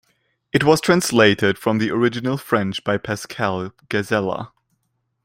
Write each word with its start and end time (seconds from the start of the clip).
It 0.51 0.63
was 0.63 0.81
translated 0.81 1.59
from 1.59 1.77
the 1.77 1.91
original 1.91 2.35
French 2.35 2.83
by 2.83 2.97
Pascale 2.97 3.71
Ghazaleh. 3.87 4.49